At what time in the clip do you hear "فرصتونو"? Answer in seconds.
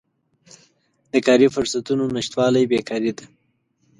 1.55-2.03